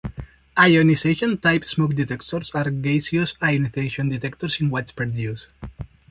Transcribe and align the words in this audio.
Ionization-type 0.57 1.63
smoke 1.63 1.93
detectors 1.93 2.49
are 2.55 2.71
gaseous 2.71 3.35
ionization 3.39 4.09
detectors 4.09 4.59
in 4.59 4.71
widespread 4.71 5.13
use. 5.13 5.45